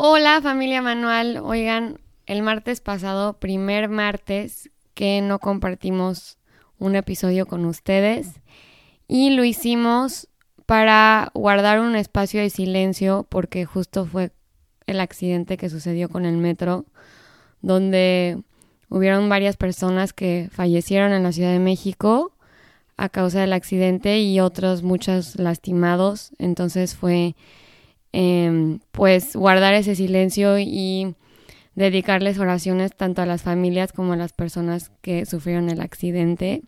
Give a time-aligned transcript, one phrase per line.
[0.00, 6.38] Hola familia Manual, oigan, el martes pasado, primer martes que no compartimos
[6.78, 8.28] un episodio con ustedes
[9.08, 10.28] y lo hicimos
[10.66, 14.30] para guardar un espacio de silencio porque justo fue
[14.86, 16.84] el accidente que sucedió con el metro
[17.60, 18.40] donde
[18.90, 22.36] hubieron varias personas que fallecieron en la Ciudad de México
[22.96, 27.34] a causa del accidente y otros muchos lastimados, entonces fue
[28.20, 31.14] eh, pues guardar ese silencio y
[31.76, 36.62] dedicarles oraciones tanto a las familias como a las personas que sufrieron el accidente.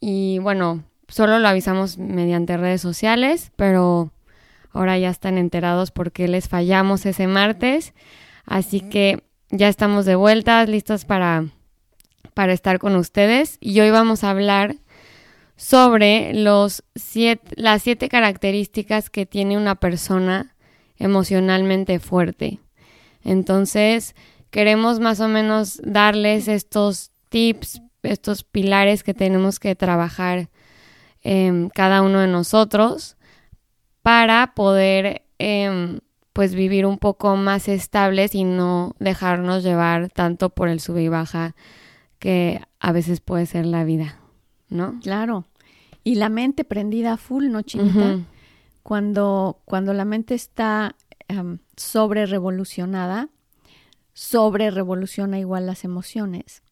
[0.00, 4.12] Y bueno, solo lo avisamos mediante redes sociales, pero
[4.70, 7.94] ahora ya están enterados porque les fallamos ese martes.
[8.44, 11.46] Así que ya estamos de vuelta, listos para,
[12.34, 13.56] para estar con ustedes.
[13.62, 14.76] Y hoy vamos a hablar
[15.56, 20.54] sobre los siete, las siete características que tiene una persona
[20.96, 22.60] emocionalmente fuerte.
[23.22, 24.14] Entonces,
[24.50, 30.48] queremos más o menos darles estos tips, estos pilares que tenemos que trabajar
[31.22, 33.16] eh, cada uno de nosotros
[34.02, 35.98] para poder eh,
[36.34, 41.08] pues vivir un poco más estables y no dejarnos llevar tanto por el sube y
[41.08, 41.54] baja
[42.18, 44.18] que a veces puede ser la vida.
[44.74, 44.98] ¿No?
[45.00, 45.46] Claro.
[46.02, 48.18] Y la mente prendida a full, ¿no, Chinita?
[48.82, 50.96] Cuando, cuando la mente está
[51.30, 53.30] um, sobre revolucionada,
[54.12, 56.62] sobre revoluciona igual las emociones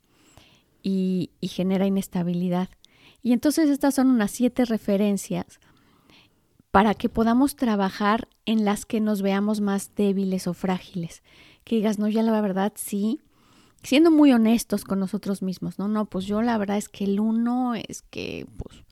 [0.82, 2.68] y, y genera inestabilidad.
[3.22, 5.58] Y entonces estas son unas siete referencias
[6.70, 11.22] para que podamos trabajar en las que nos veamos más débiles o frágiles.
[11.64, 13.20] Que digas, no, ya la verdad sí,
[13.82, 15.88] siendo muy honestos con nosotros mismos, ¿no?
[15.88, 18.84] No, pues yo la verdad es que el uno es que, pues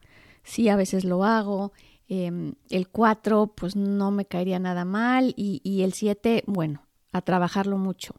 [0.42, 1.72] sí, a veces lo hago.
[2.08, 5.32] eh, el cuatro, pues no me caería nada mal.
[5.36, 8.14] Y, y el siete, bueno, a trabajarlo mucho.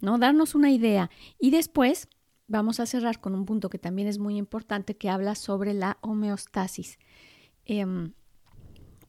[0.00, 0.16] ¿no?
[0.18, 1.10] Darnos una idea.
[1.38, 2.08] Y después
[2.48, 5.98] vamos a cerrar con un punto que también es muy importante que habla sobre la
[6.00, 6.98] homeostasis.
[7.66, 8.14] Em,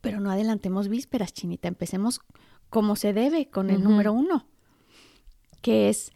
[0.01, 1.69] pero no adelantemos vísperas, Chinita.
[1.69, 2.19] Empecemos
[2.69, 4.47] como se debe con el número uno,
[5.61, 6.11] que es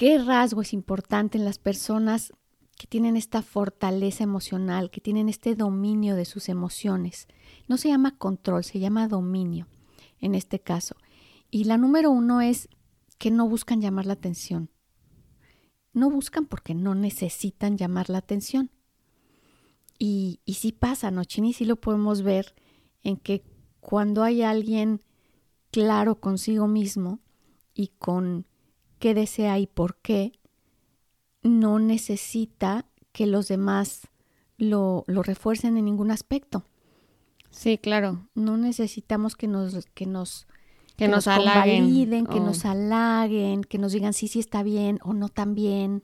[0.00, 2.32] qué rasgo es importante en las personas
[2.78, 7.28] que tienen esta fortaleza emocional, que tienen este dominio de sus emociones.
[7.68, 9.68] No se llama control, se llama dominio
[10.18, 10.96] en este caso.
[11.50, 12.70] Y la número uno es
[13.18, 14.70] que no buscan llamar la atención.
[15.92, 18.70] No buscan porque no necesitan llamar la atención.
[19.98, 21.52] Y, y sí pasa, ¿no, Chini?
[21.52, 22.54] Sí lo podemos ver
[23.02, 23.44] en que
[23.80, 25.02] cuando hay alguien
[25.70, 27.20] claro consigo mismo
[27.74, 28.46] y con
[29.00, 30.32] qué desea y por qué,
[31.42, 34.02] no necesita que los demás
[34.58, 36.64] lo, lo refuercen en ningún aspecto.
[37.50, 38.28] Sí, claro.
[38.34, 40.46] No necesitamos que nos, que nos,
[40.96, 41.84] Que, nos, halaguen.
[41.84, 46.02] convaliden, que nos halaguen, que nos digan sí, sí está bien o no tan bien.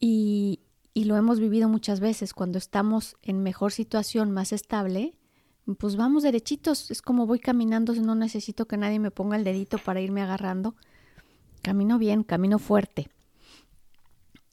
[0.00, 0.60] Y,
[0.94, 2.34] y lo hemos vivido muchas veces.
[2.34, 5.12] Cuando estamos en mejor situación, más estable,
[5.78, 6.90] pues vamos derechitos.
[6.90, 10.74] Es como voy caminando, no necesito que nadie me ponga el dedito para irme agarrando.
[11.62, 13.10] Camino bien, camino fuerte.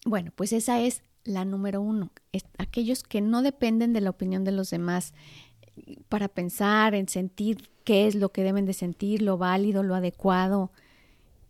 [0.05, 2.11] Bueno, pues esa es la número uno.
[2.57, 5.13] Aquellos que no dependen de la opinión de los demás
[6.09, 10.71] para pensar, en sentir qué es lo que deben de sentir, lo válido, lo adecuado,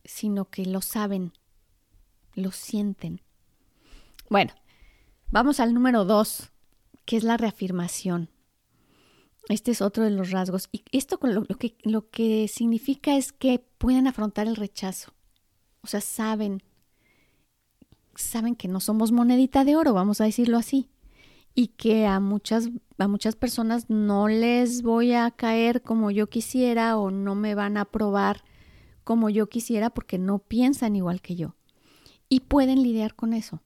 [0.03, 1.33] sino que lo saben,
[2.33, 3.21] lo sienten.
[4.29, 4.53] Bueno,
[5.29, 6.51] vamos al número dos,
[7.05, 8.29] que es la reafirmación.
[9.47, 10.69] Este es otro de los rasgos.
[10.71, 15.14] Y esto lo que, lo que significa es que pueden afrontar el rechazo.
[15.85, 16.63] O sea, saben,
[18.15, 20.89] saben que no somos monedita de oro, vamos a decirlo así.
[21.53, 26.97] Y que a muchas, a muchas personas no les voy a caer como yo quisiera
[26.97, 28.43] o no me van a aprobar
[29.03, 31.53] como yo quisiera porque no piensan igual que yo.
[32.29, 33.61] Y pueden lidiar con eso.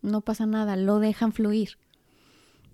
[0.00, 1.76] No pasa nada, lo dejan fluir.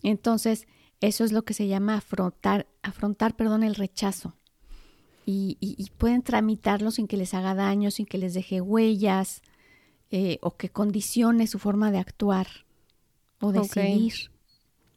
[0.05, 0.69] Entonces,
[1.00, 4.38] eso es lo que se llama afrontar, afrontar perdón, el rechazo.
[5.30, 9.42] Y, y- y pueden tramitarlo sin que les haga daño, sin que les deje huellas
[10.10, 12.46] eh, o que condicione su forma de actuar
[13.42, 14.14] o decidir,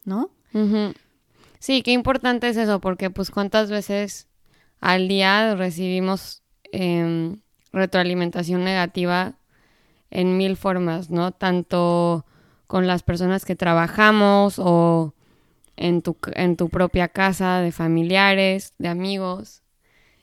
[0.05, 0.31] ¿no?
[0.53, 0.93] Ujú.
[1.59, 4.29] Sí, qué importante es eso, porque pues cuántas veces
[4.79, 7.41] al día recibimos em,
[7.73, 9.33] retroalimentación negativa
[10.11, 11.33] en mil formas, ¿no?
[11.33, 12.25] Tanto
[12.67, 15.13] con las personas que trabajamos o
[15.75, 19.61] en tu, en tu propia casa, de familiares, de amigos,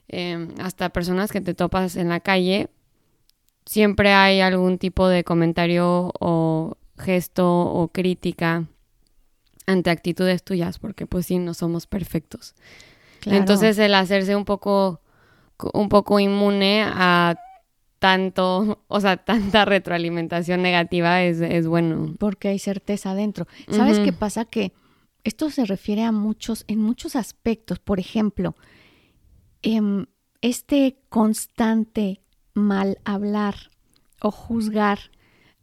[0.08, 2.69] em, hasta personas que te topas en la calle,
[3.66, 8.66] siempre hay algún tipo de comentario o gesto o crítica
[9.66, 12.55] ante actitudes tuyas, porque pues sí, no somos perfectos.
[13.26, 15.02] Entonces el hacerse un poco,
[15.75, 17.37] un poco inmune a
[17.99, 22.14] tanto, o sea, tanta retroalimentación negativa es, es bueno.
[22.19, 23.46] Porque hay certeza adentro.
[23.70, 24.44] ¿Sabes qué pasa?
[24.44, 24.72] Que
[25.25, 27.78] esto se refiere a muchos, en muchos aspectos.
[27.78, 28.55] Por ejemplo,
[29.62, 30.06] em,
[30.40, 32.20] este constante
[32.55, 33.70] mal hablar
[34.20, 34.99] o juzgar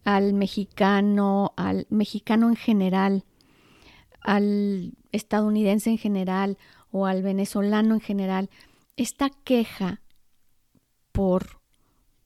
[0.03, 3.25] al mexicano, al mexicano en general,
[4.21, 6.57] al estadounidense en general
[6.91, 8.49] o al venezolano en general,
[8.97, 10.01] esta queja
[11.11, 11.61] por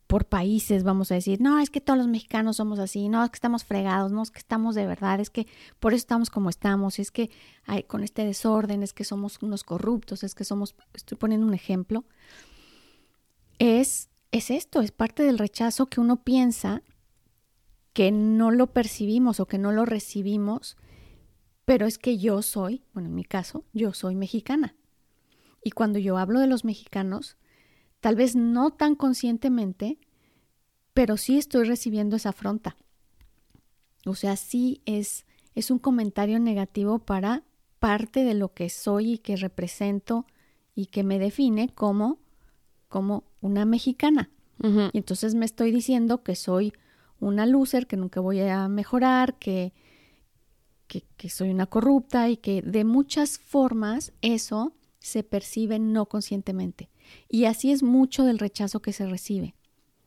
[0.10, 3.30] por países, vamos a decir, no, es que todos los mexicanos somos así, no, es
[3.30, 5.46] que estamos fregados, no, es que estamos de verdad, es que
[5.80, 7.30] por eso estamos como estamos, es que
[7.68, 11.54] hay, con este desorden, es que somos unos corruptos, es que somos, estoy poniendo un
[11.54, 12.06] ejemplo,
[13.60, 16.82] es, es esto, es parte del rechazo que uno piensa
[17.94, 20.76] que no lo percibimos o que no lo recibimos,
[21.66, 24.76] pero es que yo soy, bueno, en mi caso, yo soy mexicana.
[25.64, 27.38] Y cuando yo hablo de los mexicanos,
[28.00, 30.00] Tal vez no tan conscientemente,
[30.94, 32.76] pero sí estoy recibiendo esa afronta.
[34.06, 35.26] O sea, sí es,
[35.56, 37.44] es un comentario negativo para
[37.80, 40.26] parte de lo que soy y que represento
[40.76, 42.20] y que me define como,
[42.88, 44.30] como una mexicana.
[44.62, 46.74] Y entonces me estoy diciendo que soy
[47.22, 49.72] una loser, que nunca voy a mejorar, que,
[50.88, 56.90] que, que soy una corrupta y que de muchas formas eso se percibe no conscientemente.
[57.28, 59.56] Y así es mucho del rechazo que se recibe,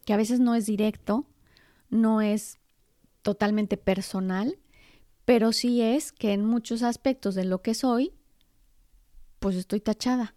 [0.04, 1.26] que a veces no es directo,
[1.90, 2.58] no es
[3.22, 4.58] totalmente personal,
[5.25, 8.12] pero sí es que en muchos aspectos de lo que soy,
[9.38, 10.34] pues estoy tachada.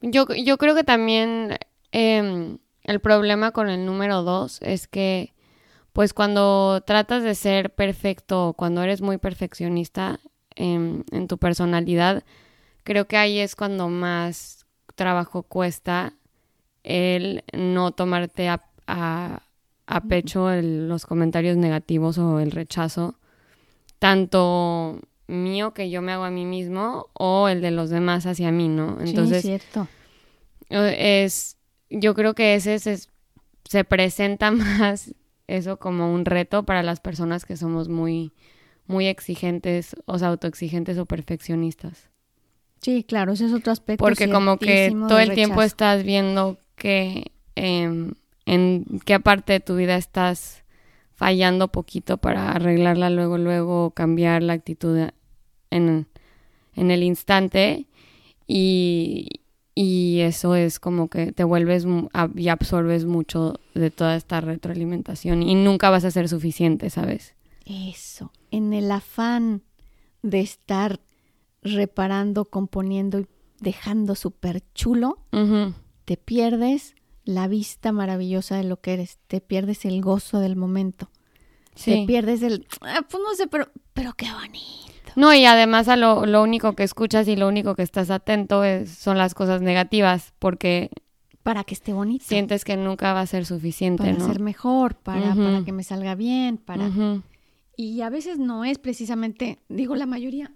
[0.00, 1.58] Yo, yo creo que también
[1.92, 5.34] em, el problema con el número dos es que,
[5.92, 10.20] pues cuando tratas de ser perfecto, cuando eres muy perfeccionista
[10.54, 12.22] en tu personalidad,
[12.84, 14.59] creo que ahí es cuando más
[15.00, 16.12] trabajo cuesta
[16.82, 23.14] el no tomarte a, a, pecho los comentarios negativos o el rechazo,
[23.98, 28.52] tanto mío que yo me hago a mí mismo o el de los demás hacia
[28.52, 28.98] mí, ¿no?
[29.00, 29.88] Entonces, sí, cierto.
[30.68, 31.56] Es,
[31.88, 35.14] yo creo que ese se presenta más
[35.46, 38.34] eso como un reto para las personas que somos muy,
[38.86, 42.09] muy exigentes, o sea, autoexigentes o perfeccionistas.
[42.80, 44.02] Sí, claro, ese es otro aspecto.
[44.02, 48.12] Porque como que todo el tiempo estás viendo que em,
[48.46, 50.64] en qué parte de tu vida estás
[51.14, 55.10] fallando poquito para arreglarla luego, luego cambiar la actitud
[55.70, 56.06] en,
[56.74, 57.86] en el instante
[58.46, 59.42] y,
[59.74, 61.86] y eso es como que te vuelves
[62.34, 67.34] y absorbes mucho de toda esta retroalimentación y nunca vas a ser suficiente, ¿sabes?
[67.66, 69.62] Eso, en el afán
[70.22, 71.00] de estar
[71.62, 73.26] reparando, componiendo y
[73.60, 75.18] dejando súper chulo,
[76.04, 76.94] te pierdes
[77.24, 81.10] la vista maravillosa de lo que eres, te pierdes el gozo del momento,
[81.84, 84.90] te pierdes el, ah, pues no sé, pero, pero qué bonito.
[85.16, 88.64] No, y además a lo, lo único que escuchas y lo único que estás atento
[88.64, 90.90] es, son las cosas negativas, porque...
[91.42, 92.24] Para que esté bonito.
[92.24, 96.14] Sientes que nunca va a ser suficiente, para ser mejor, para, para que me salga
[96.14, 96.90] bien, para...
[97.76, 100.52] Y a veces no es precisamente, digo la mayoría,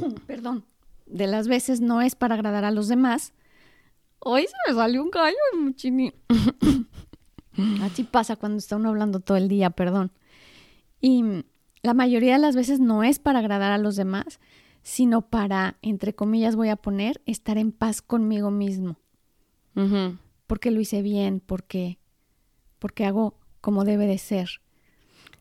[0.26, 0.64] perdón,
[1.06, 3.32] de las veces no es para agradar a los demás.
[4.18, 5.36] Hoy se me salió un gallo,
[5.74, 6.12] chini.
[7.82, 10.12] Así pasa cuando está uno hablando todo el día, perdón.
[11.00, 11.44] Y
[11.82, 14.40] la mayoría de las veces no es para agradar a los demás,
[14.82, 18.98] sino para, entre comillas voy a poner, estar en paz conmigo mismo.
[20.46, 21.98] Porque lo hice bien, porque,
[22.78, 24.60] porque hago como debe de ser.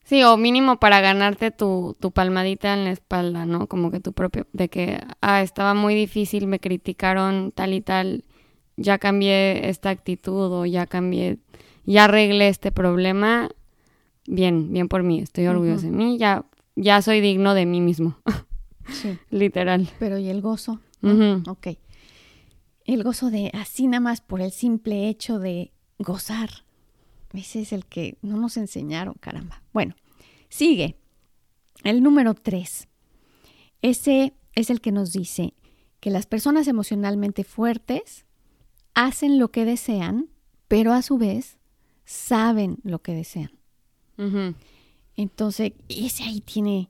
[0.09, 3.67] Sí, o mínimo para ganarte tu, tu palmadita en la espalda, ¿no?
[3.67, 8.23] Como que tu propio, de que, ah, estaba muy difícil, me criticaron tal y tal,
[8.75, 11.37] ya cambié esta actitud o ya cambié,
[11.85, 13.49] ya arreglé este problema,
[14.25, 16.43] bien, bien por mí, estoy orgulloso de mí, ya,
[16.75, 18.17] ya soy digno de mí mismo.
[18.91, 19.15] Sí.
[19.29, 19.87] Literal.
[19.99, 20.79] Pero ¿y el gozo?
[21.47, 21.67] Ok.
[22.83, 26.49] El gozo de así nada más por el simple hecho de gozar,
[27.33, 29.61] ese es el que no nos enseñaron, caramba.
[29.73, 29.95] Bueno,
[30.49, 30.97] sigue.
[31.83, 32.87] El número tres.
[33.81, 35.53] Ese es el que nos dice,
[35.99, 38.25] que las personas emocionalmente fuertes
[38.93, 40.29] hacen lo que desean,
[40.67, 41.57] pero a su vez
[42.05, 43.51] saben lo que desean.
[45.15, 46.89] Entonces, ese ahí tiene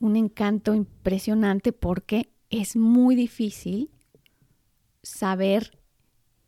[0.00, 3.90] un encanto impresionante porque es muy difícil
[5.02, 5.78] saber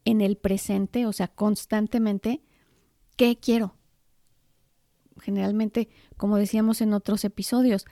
[0.04, 2.42] en el presente, o sea, constantemente,
[3.20, 3.74] qué quiero.
[5.20, 7.84] Generalmente, como decíamos en otros episodios,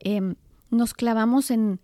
[0.00, 0.34] em,
[0.70, 1.78] nos clavamos en,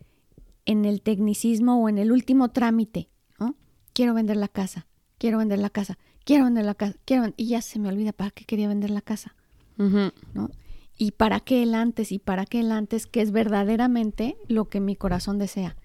[0.65, 3.55] en el tecnicismo o en el último trámite, ¿no?
[3.93, 7.63] Quiero vender la casa, quiero vender la casa, quiero vender la casa, quiero y ya
[7.63, 9.37] se me olvida para qué quería vender la casa,
[9.77, 10.51] ¿no?
[10.97, 14.81] Y para qué el antes y para qué el antes, que es verdaderamente lo que
[14.81, 15.77] mi corazón desea.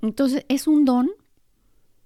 [0.00, 1.10] Entonces, es un don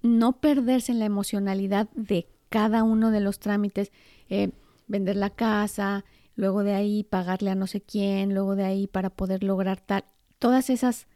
[0.01, 3.91] no perderse en la emocionalidad de cada uno de los trámites,
[4.29, 4.51] eh,
[4.87, 9.09] vender la casa, luego de ahí pagarle a no sé quién, luego de ahí para
[9.09, 10.05] poder lograr tal.
[10.39, 11.07] Todas esas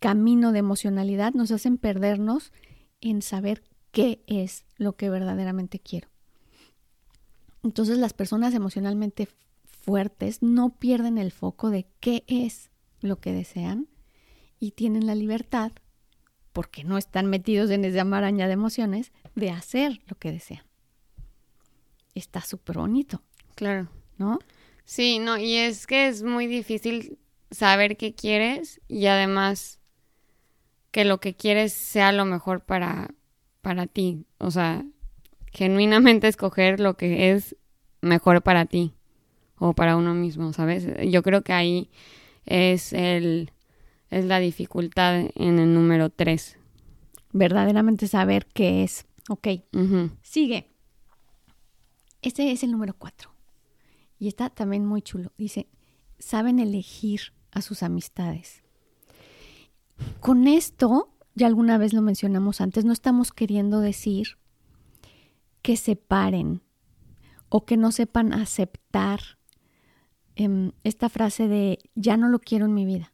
[0.00, 2.52] camino de emocionalidad nos hacen perdernos
[3.00, 6.08] en saber qué es lo que verdaderamente quiero.
[7.62, 9.28] Entonces las personas emocionalmente
[9.64, 12.70] fuertes no pierden el foco de qué es
[13.00, 13.88] lo que desean
[14.58, 15.72] y tienen la libertad,
[16.52, 20.62] porque no están metidos en esa maraña de emociones, de hacer lo que desean.
[22.14, 23.22] Está súper bonito.
[23.54, 23.88] Claro.
[24.18, 24.38] ¿No?
[24.84, 27.18] Sí, no, y es que es muy difícil
[27.50, 29.80] saber qué quieres y además
[30.90, 33.14] que lo que quieres sea lo mejor para,
[33.62, 34.26] para ti.
[34.38, 34.84] O sea,
[35.52, 37.56] genuinamente escoger lo que es
[38.00, 38.94] mejor para ti
[39.56, 40.86] o para uno mismo, ¿sabes?
[41.10, 41.90] Yo creo que ahí
[42.44, 43.50] es el
[44.10, 46.56] es la dificultad en el número tres.
[47.32, 49.06] Verdaderamente saber qué es.
[49.28, 49.48] Ok.
[50.22, 50.70] Sigue.
[52.22, 53.30] Este es el número cuatro.
[54.18, 55.32] Y está también muy chulo.
[55.36, 55.68] Dice,
[56.18, 58.62] saben elegir a sus amistades.
[60.20, 64.38] Con esto, ya alguna vez lo mencionamos antes, no estamos queriendo decir
[65.62, 66.62] que separen
[67.48, 69.20] o que no sepan aceptar
[70.34, 73.12] em, esta frase de ya no lo quiero en mi vida.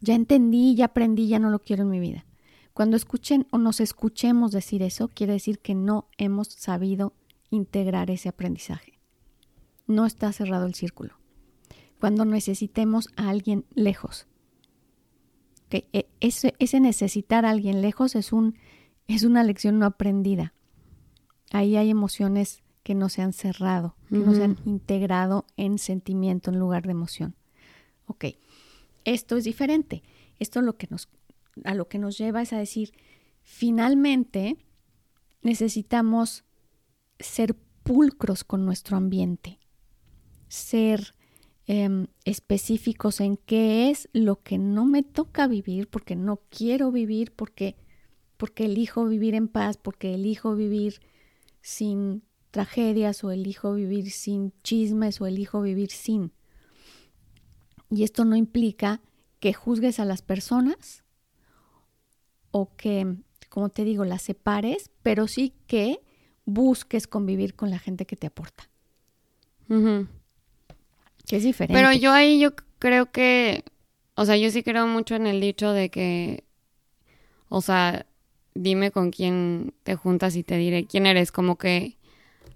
[0.00, 2.24] Ya entendí, ya aprendí, ya no lo quiero en mi vida.
[2.74, 7.12] Cuando escuchen o nos escuchemos decir eso, quiere decir que no hemos sabido
[7.50, 8.98] integrar ese aprendizaje.
[9.86, 11.14] No está cerrado el círculo.
[12.00, 14.26] Cuando necesitemos a alguien lejos,
[15.70, 18.56] e, ese, necesitar a alguien lejos es, un,
[19.06, 20.54] es una lección no aprendida.
[21.50, 26.50] Ahí hay emociones que no se han cerrado, que no se han integrado en sentimiento
[26.50, 27.36] en lugar de emoción.
[28.06, 28.24] Ok,
[29.04, 30.02] esto es diferente.
[30.38, 31.08] Esto lo que nos,
[31.64, 32.92] a lo que nos lleva es a decir,
[33.42, 34.56] finalmente
[35.42, 36.44] necesitamos
[37.18, 39.58] ser pulcros con nuestro ambiente,
[40.48, 41.14] ser
[41.66, 47.32] Em, específicos en qué es lo que no me toca vivir, porque no quiero vivir,
[47.32, 47.76] porque,
[48.36, 51.00] porque elijo vivir en paz, porque elijo vivir
[51.60, 56.32] sin tragedias o elijo vivir sin chismes o elijo vivir sin.
[57.90, 59.00] Y esto no implica
[59.38, 61.01] que juzgues a las personas
[62.52, 63.16] o que,
[63.48, 66.00] como te digo, las separes, pero sí que
[66.44, 68.68] busques convivir con la gente que te aporta.
[71.30, 71.74] Es diferente.
[71.74, 73.64] Pero yo ahí yo creo que,
[74.14, 76.44] o sea, yo sí creo mucho en el dicho de que,
[77.48, 78.06] o sea,
[78.54, 81.96] dime con quién te juntas y te diré quién eres, como que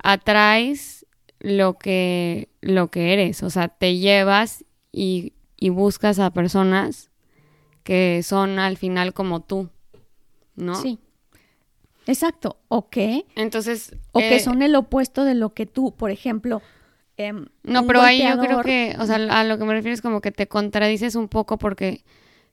[0.03, 1.07] atraes
[1.41, 7.11] lo que, lo que eres, o sea, te llevas y, y buscas a personas
[7.83, 9.71] que son al final como tú,
[10.57, 10.75] ¿no?
[10.75, 10.99] Sí.
[12.07, 12.59] Exacto.
[12.69, 13.27] O que.
[13.35, 13.95] Entonces.
[14.13, 16.63] O que eh, son el opuesto de lo que tú, por ejemplo,
[17.17, 20.03] Em, no, pero ahí yo creo que, o sea, a lo que me refiero es
[20.03, 22.05] como que te contradices un poco porque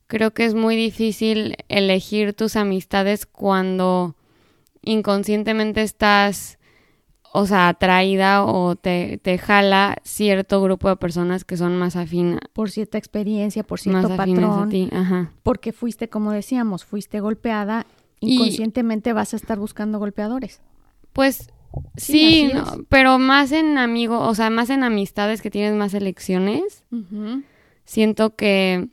[0.07, 4.15] creo que es muy difícil elegir tus amistades cuando
[4.81, 6.60] inconscientemente estás,
[7.36, 12.40] o sea, atraída o te, te jala cierto grupo de personas que son más afines.
[12.54, 14.70] Por cierta experiencia, por cierto patrón.
[15.42, 17.88] Porque fuiste, como decíamos, fuiste golpeada,
[18.20, 20.62] inconscientemente vas a estar buscando golpeadores.
[21.12, 21.50] Pues
[21.98, 22.52] Sí,
[22.90, 26.84] pero más en amigos, o sea, más en amistades que tienes más elecciones.
[27.86, 28.90] Siento que,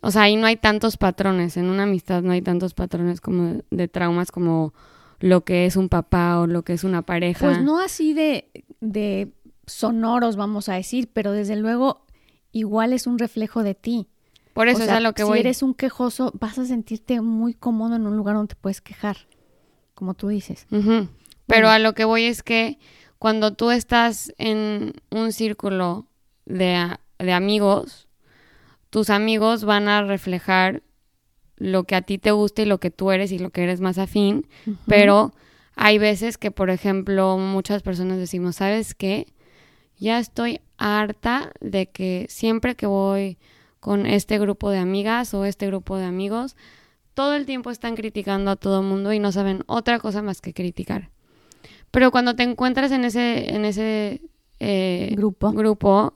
[0.00, 1.56] o sea, ahí no hay tantos patrones.
[1.56, 4.74] En una amistad no hay tantos patrones como de, traumas como
[5.20, 7.46] lo que es un papá o lo que es una pareja.
[7.46, 9.32] Pues no así de, de
[9.66, 12.04] sonoros, vamos a decir, pero desde luego
[12.52, 14.08] igual es un reflejo de ti.
[14.52, 15.38] Por eso es a lo que voy.
[15.38, 18.80] Si eres un quejoso, vas a sentirte muy cómodo en un lugar donde te puedes
[18.80, 19.28] quejar,
[19.94, 20.66] como tú dices.
[21.46, 22.78] Pero a lo que voy es que
[23.18, 26.06] cuando tú estás en un círculo
[26.46, 28.08] de, de amigos,
[28.88, 30.82] tus amigos van a reflejar
[31.56, 33.80] lo que a ti te gusta y lo que tú eres y lo que eres
[33.80, 34.46] más afín,
[34.86, 35.32] pero
[35.74, 39.26] hay veces que, por ejemplo, muchas personas decimos, ¿sabes qué?
[39.98, 43.38] Ya estoy harta de que siempre que voy
[43.80, 46.56] con este grupo de amigas o este grupo de amigos,
[47.14, 50.40] todo el tiempo están criticando a todo el mundo y no saben otra cosa más
[50.40, 51.10] que criticar.
[51.90, 54.20] Pero cuando te encuentras en ese, en ese
[54.60, 56.14] eh, grupo, grupo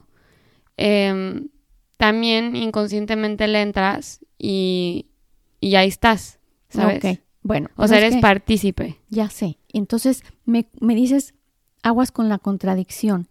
[0.76, 1.48] em,
[1.96, 5.09] también inconscientemente le entras y,
[5.60, 6.38] y ahí estás,
[6.68, 7.20] ¿sabes?
[7.42, 7.68] Bueno.
[7.76, 8.98] O sea, eres partícipe.
[9.08, 9.58] Ya sé.
[9.72, 11.34] Entonces, me, me dices,
[11.82, 13.28] aguas con la contradicción.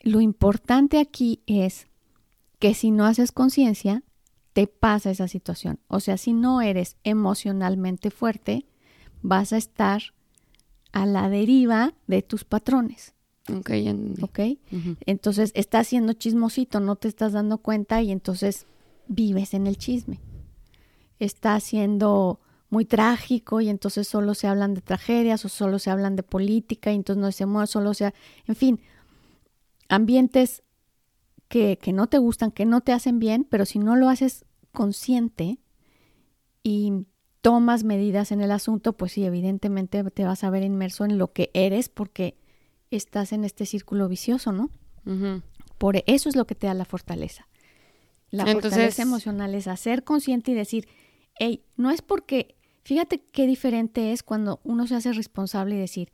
[0.00, 1.86] Lo importante aquí es
[2.58, 4.02] que si no haces conciencia,
[4.52, 5.78] te pasa esa situación.
[5.86, 8.66] O sea, si no eres emocionalmente fuerte,
[9.22, 10.02] vas a estar
[10.92, 13.14] a la deriva de tus patrones.
[13.56, 13.70] Ok,
[14.22, 14.40] Ok.
[15.06, 18.66] Entonces, estás siendo chismosito, no te estás dando cuenta y entonces
[19.06, 20.20] vives en el chisme.
[21.18, 26.16] Estás siendo muy trágico y entonces solo se hablan de tragedias o solo se hablan
[26.16, 28.12] de política y entonces no se mueve, solo sea,
[28.46, 28.80] en fin,
[29.88, 30.62] ambientes
[31.48, 34.44] que, que no te gustan, que no te hacen bien, pero si no lo haces
[34.72, 35.58] consciente
[36.62, 37.06] y
[37.40, 41.32] tomas medidas en el asunto, pues sí, evidentemente te vas a ver inmerso en lo
[41.32, 42.36] que eres porque
[42.90, 44.70] estás en este círculo vicioso, ¿no?
[45.78, 47.48] Por eso es lo que te da la fortaleza.
[48.30, 50.86] La fortaleza emocional es hacer consciente y decir,
[51.38, 56.12] hey, no es porque, fíjate qué diferente es cuando uno se hace responsable y decir,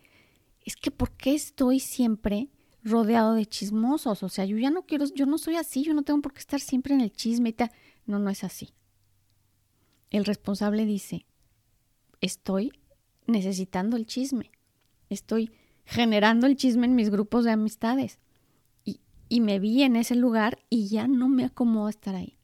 [0.64, 2.48] es que ¿por qué estoy siempre
[2.82, 4.22] rodeado de chismosos?
[4.22, 6.40] O sea, yo ya no quiero, yo no soy así, yo no tengo por qué
[6.40, 7.54] estar siempre en el chisme y.
[8.06, 8.70] No, no es así.
[10.10, 11.26] El responsable dice,
[12.20, 12.72] estoy
[13.26, 14.50] necesitando el chisme,
[15.08, 15.50] estoy
[15.84, 18.18] generando el chisme en mis grupos de amistades
[18.84, 22.38] y, y me vi en ese lugar y ya no me acomodo estar ahí.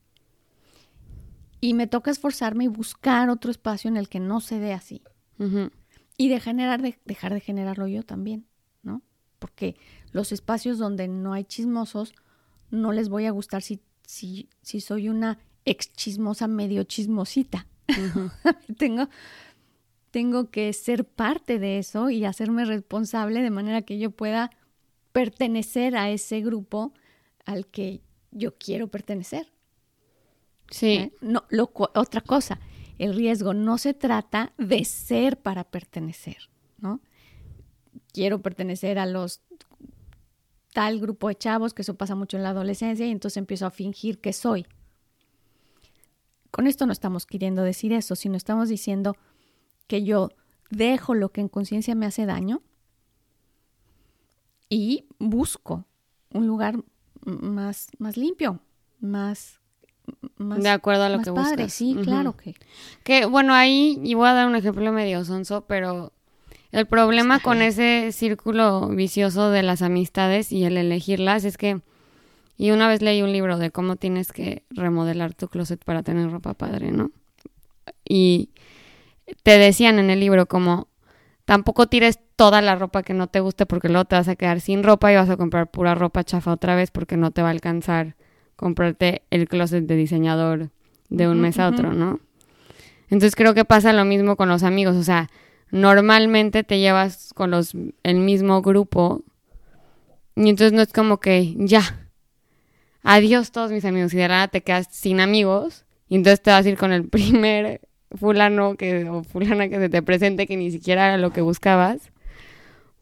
[1.61, 5.02] Y me toca esforzarme y buscar otro espacio en el que no se dé así.
[6.17, 8.47] Y de generar, de, dejar de generarlo yo también,
[8.82, 9.02] ¿no?
[9.39, 9.76] Porque
[10.13, 12.15] los espacios donde no hay chismosos
[12.71, 17.67] no les voy a gustar si, si, si soy una ex chismosa, medio chismosita.
[18.78, 19.08] tengo,
[20.11, 24.50] tengo que ser parte de eso y hacerme responsable de manera que yo pueda
[25.13, 26.93] pertenecer a ese grupo
[27.45, 29.52] al que yo quiero pertenecer.
[30.71, 30.93] Sí.
[30.95, 31.13] ¿Eh?
[31.21, 32.61] No, lo, otra cosa,
[32.99, 37.00] el riesgo no se trata de ser para pertenecer, ¿no?
[38.13, 39.43] Quiero pertenecer a los
[40.73, 43.71] tal grupo de chavos, que eso pasa mucho en la adolescencia, y entonces empiezo a
[43.71, 44.67] fingir que soy.
[46.50, 49.17] Con esto no estamos queriendo decir eso, sino estamos diciendo
[49.87, 50.30] que yo
[50.71, 52.63] dejo lo que en conciencia me hace daño
[54.69, 55.85] y busco
[56.33, 56.83] un lugar
[57.25, 58.61] más, más limpio,
[59.00, 59.59] más,
[60.36, 61.68] más de acuerdo a lo que padre.
[61.68, 62.54] Sí, claro que.
[63.02, 66.12] Que bueno, ahí, y voy a dar un ejemplo medio sonso, pero
[66.73, 71.80] el problema con ese círculo vicioso de las amistades y el elegirlas es que
[72.60, 76.30] y una vez leí un libro de cómo tienes que remodelar tu closet para tener
[76.30, 77.10] ropa padre, ¿no?
[78.06, 78.50] Y
[79.42, 80.88] te decían en el libro como
[81.46, 84.60] tampoco tires toda la ropa que no te guste porque luego te vas a quedar
[84.60, 87.49] sin ropa y vas a comprar pura ropa chafa otra vez porque no te va
[87.49, 88.14] a alcanzar
[88.60, 90.68] comprarte el closet de diseñador
[91.08, 92.20] de un mes a otro, ¿no?
[93.04, 95.30] Entonces creo que pasa lo mismo con los amigos, o sea,
[95.70, 99.23] normalmente te llevas con los el mismo grupo
[100.36, 102.10] y entonces no es como que ya
[103.02, 106.66] adiós todos mis amigos y de nada te quedas sin amigos y entonces te vas
[106.66, 107.80] a ir con el primer
[108.14, 112.12] fulano que, o fulana que se te presente que ni siquiera era lo que buscabas.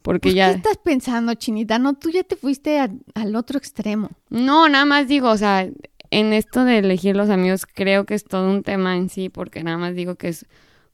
[0.01, 0.51] Porque ya...
[0.51, 1.77] ¿Qué estás pensando, Chinita?
[1.79, 4.09] No, tú ya te fuiste al otro extremo.
[4.29, 5.67] No, nada más digo, o sea,
[6.11, 9.63] en esto de elegir los amigos creo que es todo un tema en sí, porque
[9.63, 10.45] nada más digo que es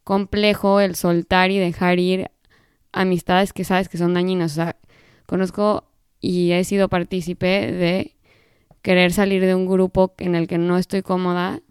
[0.03, 2.31] complejo el soltar y dejar ir
[2.91, 4.53] amistades que sabes que son dañinas.
[4.53, 4.75] O sea,
[5.25, 5.85] conozco
[6.19, 8.15] y he sido partícipe de
[8.81, 11.61] querer salir de un grupo en el que no estoy cómoda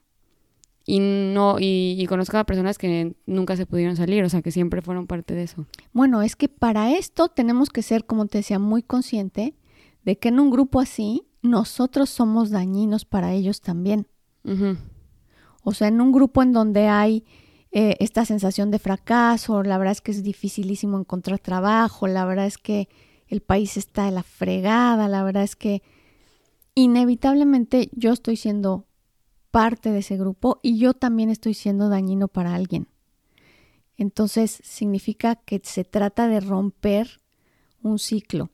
[0.87, 4.83] y no y, conozco a personas que nunca se pudieron salir, o sea, que siempre
[4.83, 5.67] fueron parte de eso.
[5.93, 9.55] Bueno, es que para esto tenemos que ser, como te decía, muy consciente
[10.05, 14.07] de que en un grupo así nosotros somos dañinos para ellos también.
[15.63, 17.25] O sea, en un grupo en donde hay
[17.73, 22.47] eh, esta sensación de fracaso, la verdad es que es dificilísimo encontrar trabajo, la verdad
[22.47, 22.91] es que
[23.27, 25.83] el país está de la fregada, la verdad es que
[26.75, 28.87] inevitablemente yo estoy siendo
[29.55, 32.89] parte de ese grupo y yo también estoy siendo dañino para alguien.
[33.97, 37.21] Entonces significa que se trata de romper
[37.81, 38.51] un ciclo.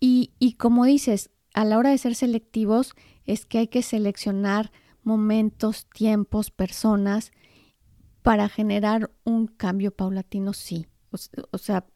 [0.00, 2.94] Y, y, como dices, a la hora de ser selectivos
[3.24, 4.72] es que hay que seleccionar
[5.04, 7.30] momentos, tiempos, personas
[8.22, 10.88] para generar un cambio paulatino, sí.
[11.52, 11.86] O, sea,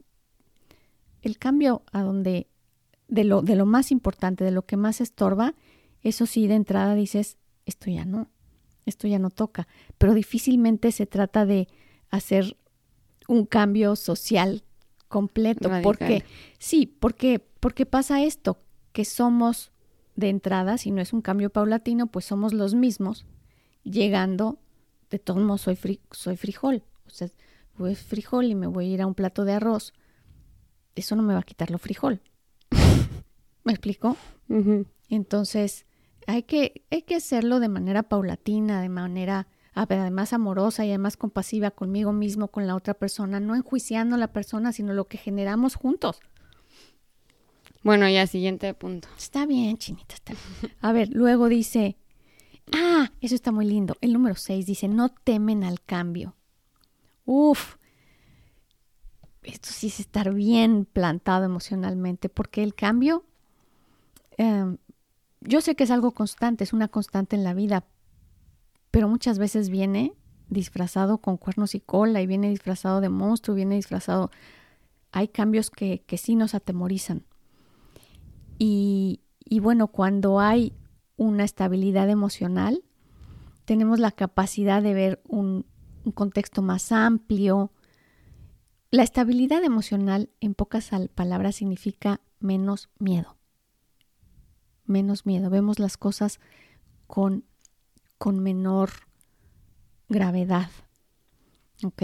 [1.21, 2.47] el cambio a donde,
[3.09, 5.57] de lo, de lo más importante, de lo que más estorba,
[6.03, 8.31] eso sí, de entrada dices, esto ya no,
[8.87, 9.67] esto ya no toca.
[9.99, 11.69] Pero difícilmente se trata de
[12.11, 12.57] hacer
[13.29, 14.65] un cambio social
[15.09, 15.71] completo.
[15.83, 16.25] Porque,
[16.59, 18.59] sí, porque, porque pasa esto,
[18.93, 19.73] que somos
[20.17, 23.27] de entrada, si no es un cambio paulatino, pues somos los mismos,
[23.83, 24.59] llegando,
[25.11, 26.83] de todos modos soy, soy frijol.
[27.07, 27.29] O sea,
[27.77, 29.93] voy frijol y me voy a ir a un plato de arroz.
[30.95, 32.21] Eso no me va a quitar lo frijol.
[33.65, 34.17] ¿Me explico?
[35.09, 35.87] Entonces,
[36.27, 41.71] hay que, hay que hacerlo de manera paulatina, de manera además amorosa y además compasiva
[41.71, 45.75] conmigo mismo, con la otra persona, no enjuiciando a la persona, sino lo que generamos
[45.75, 46.21] juntos.
[47.83, 49.09] Bueno, ya siguiente punto.
[49.19, 50.33] Está bien, chinita, está
[50.81, 51.99] A ver, luego dice,
[52.73, 53.97] ah, eso está muy lindo.
[54.01, 56.35] El número 6 dice, no temen al cambio.
[57.27, 57.77] Uf,
[59.43, 63.25] esto sí es estar bien plantado emocionalmente, porque el cambio,
[64.39, 64.79] em,
[65.45, 67.85] yo sé que es algo constante, es una constante en la vida,
[68.91, 70.15] pero muchas veces viene
[70.49, 74.31] disfrazado con cuernos y cola y viene disfrazado de monstruo, viene disfrazado...
[75.13, 77.25] Hay cambios que, que sí nos atemorizan.
[78.59, 80.73] Y, y bueno, cuando hay
[81.17, 82.83] una estabilidad emocional,
[83.65, 85.67] tenemos la capacidad de ver un,
[86.05, 87.71] un contexto más amplio.
[88.91, 93.37] La estabilidad emocional, en pocas palabras, significa menos miedo.
[94.87, 95.51] Menos miedo.
[95.51, 96.41] Vemos las cosas
[97.07, 97.45] con
[98.19, 98.91] con menor
[100.09, 100.71] gravedad.
[101.83, 102.03] ¿Ok?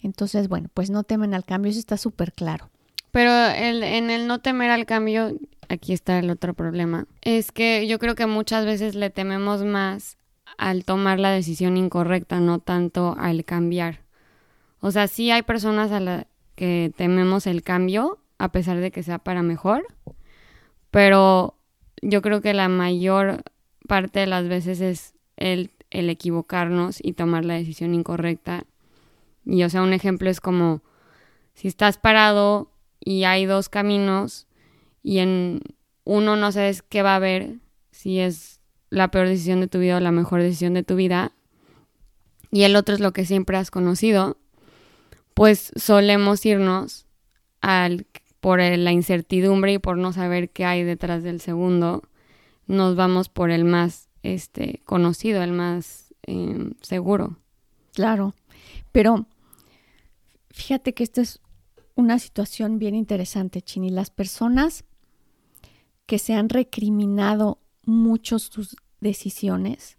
[0.00, 2.70] Entonces, bueno, pues no temen al cambio, eso está súper claro.
[3.10, 5.36] Pero el, en el no temer al cambio,
[5.68, 7.06] aquí está el otro problema.
[7.22, 10.16] Es que yo creo que muchas veces le tememos más
[10.56, 14.04] al tomar la decisión incorrecta, no tanto al cambiar.
[14.80, 19.02] O sea, sí hay personas a las que tememos el cambio, a pesar de que
[19.02, 19.84] sea para mejor,
[20.92, 21.57] pero
[22.02, 23.42] yo creo que la mayor
[23.86, 28.64] parte de las veces es el, equivocarnos y tomar la decisión incorrecta.
[29.44, 30.82] Y o sea, un ejemplo es como
[31.54, 34.46] si estás parado y hay dos caminos
[35.02, 35.60] y en
[36.04, 37.56] uno no sabes qué va a haber,
[37.90, 41.32] si es la peor decisión de tu vida o la mejor decisión de tu vida,
[42.50, 44.38] y el otro es lo que siempre has conocido,
[45.34, 47.06] pues solemos irnos
[47.60, 48.06] al,
[48.48, 52.02] por la incertidumbre y por no saber qué hay detrás del segundo,
[52.66, 57.36] nos vamos por el más este, conocido, el más em, seguro.
[57.92, 58.34] Claro,
[58.90, 59.26] pero
[60.48, 61.40] fíjate que esta es
[61.94, 63.90] una situación bien interesante, Chini.
[63.90, 64.86] Las personas
[66.06, 69.98] que se han recriminado mucho sus decisiones,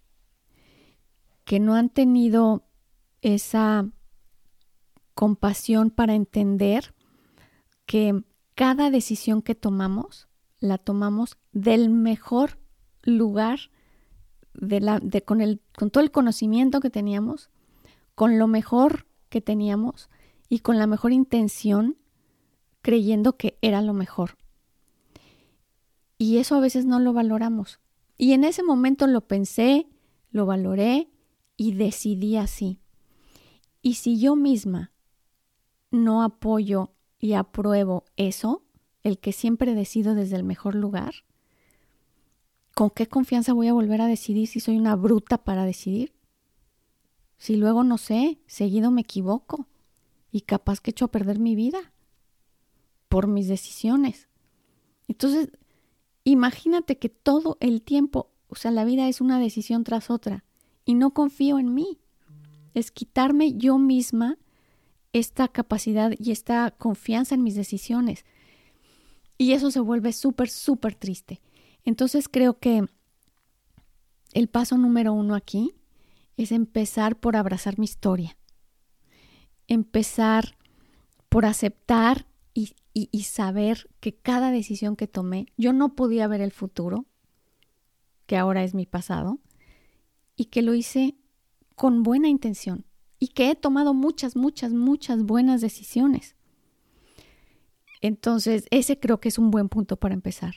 [1.46, 2.64] que no han tenido
[3.22, 3.88] esa
[5.14, 6.96] compasión para entender
[7.86, 8.24] que
[8.60, 10.28] cada decisión que tomamos
[10.60, 12.60] la tomamos del mejor
[13.04, 13.72] lugar
[14.54, 17.50] de la, de, con, con todo el conocimiento que teníamos,
[18.16, 20.10] con lo mejor que teníamos
[20.50, 21.96] y con la mejor intención,
[22.82, 24.38] creyendo que era lo mejor.
[26.18, 27.80] Y eso a veces no lo valoramos.
[28.18, 29.88] Y en ese momento lo pensé,
[30.32, 31.10] lo valoré
[31.56, 32.82] y decidí así.
[33.82, 34.92] Y si yo misma
[35.92, 38.64] no apoyo y apruebo eso,
[39.04, 41.14] el que siempre decido desde el mejor lugar,
[42.76, 46.14] ¿con qué confianza voy a volver a decidir si soy una bruta para decidir?
[47.38, 49.68] Si luego no sé, seguido me equivoco
[50.32, 51.94] y capaz que echo a perder mi vida
[53.08, 54.30] por mis decisiones.
[55.08, 55.50] Entonces,
[56.24, 60.44] imagínate que todo el tiempo, o sea, la vida es una decisión tras otra
[60.86, 62.00] y no confío en mí.
[62.74, 64.38] Es quitarme yo misma
[65.14, 68.26] esta capacidad y esta confianza en mis decisiones.
[69.38, 71.42] Y eso se vuelve súper, súper triste.
[71.86, 72.86] Entonces creo que
[74.34, 75.74] el paso número uno aquí
[76.38, 78.38] es empezar por abrazar mi historia,
[79.68, 80.58] empezar
[81.30, 86.52] por aceptar y, y, saber que cada decisión que tomé, yo no podía ver el
[86.52, 87.06] futuro,
[88.26, 89.40] que ahora es mi pasado,
[90.36, 91.16] y que lo hice
[91.76, 92.86] con buena intención
[93.20, 96.36] y que he tomado muchas, muchas, muchas buenas decisiones.
[98.02, 100.56] Entonces, ese creo que es un buen punto para empezar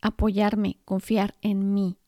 [0.00, 1.98] apoyarme, confiar en mí.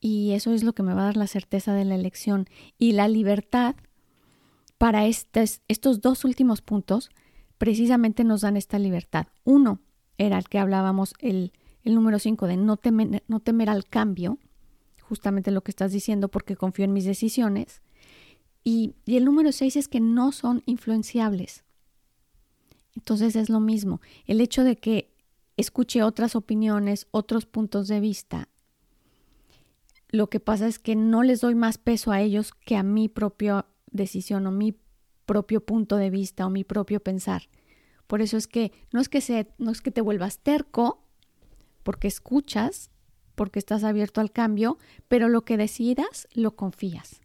[0.00, 2.48] Y eso es lo que me va a dar la certeza de la elección.
[2.78, 3.76] Y la libertad
[4.78, 7.10] para estos, estos dos últimos puntos
[7.58, 9.28] precisamente nos dan esta libertad.
[9.44, 9.80] Uno
[10.18, 14.38] era el que hablábamos, el, el número cinco, de no temer, no temer al cambio,
[15.00, 17.82] justamente lo que estás diciendo porque confío en mis decisiones.
[18.68, 21.62] Y, el número seis es que no son influenciables.
[22.96, 24.00] Entonces es lo mismo.
[24.24, 25.14] El hecho de que
[25.56, 28.48] escuche otras opiniones, otros puntos de vista,
[30.08, 33.08] lo que pasa es que no les doy más peso a ellos que a mi
[33.08, 34.76] propia decisión o mi
[35.26, 37.42] propio punto de vista o mi propio pensar.
[38.08, 41.04] Por eso es que no es que, se, no es que te vuelvas terco,
[41.84, 42.90] porque escuchas,
[43.36, 44.76] porque estás abierto al cambio,
[45.06, 47.20] pero lo que decidas lo confías.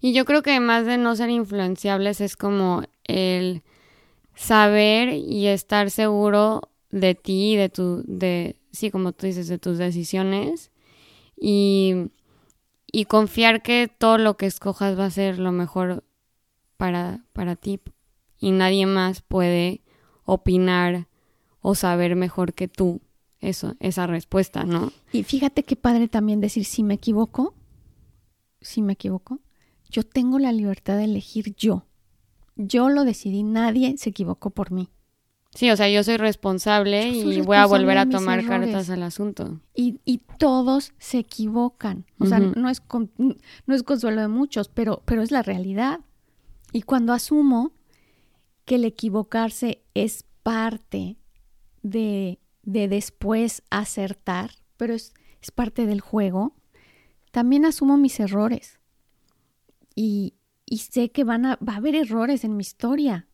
[0.00, 3.62] Y yo creo que más de no ser influenciables es como el
[4.34, 9.78] saber y estar seguro de ti, de tu, de, sí, como tú dices, de tus
[9.78, 10.70] decisiones
[11.40, 12.10] y,
[12.90, 16.04] y confiar que todo lo que escojas va a ser lo mejor
[16.76, 17.80] para, para ti
[18.38, 19.82] y nadie más puede
[20.24, 21.08] opinar
[21.60, 23.00] o saber mejor que tú
[23.40, 24.92] eso, esa respuesta, ¿no?
[25.12, 27.54] Y fíjate qué padre también decir si me equivoco,
[28.60, 29.40] si me equivoco,
[29.96, 31.86] yo tengo la libertad de elegir yo.
[32.54, 34.90] Yo lo decidí, nadie se equivocó por mí.
[35.54, 39.58] Sí, o sea, yo soy responsable y voy a volver a tomar cartas al asunto.
[39.74, 42.04] Y, y, todos se equivocan.
[42.18, 42.82] O sea, no es,
[43.16, 46.00] no es consuelo de muchos, pero, pero es la realidad.
[46.72, 47.72] Y cuando asumo
[48.66, 51.16] que el equivocarse es parte
[51.82, 56.54] de, de después acertar, pero es, es parte del juego,
[57.30, 58.75] también asumo mis errores.
[59.96, 63.26] Y, y sé que van a, va a haber errores en mi historia